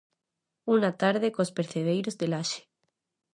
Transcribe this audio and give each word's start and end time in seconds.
Unha 0.75 0.91
tarde 1.01 1.33
cos 1.35 1.51
percebeiros 1.57 2.17
de 2.19 2.25
Laxe. 2.33 2.61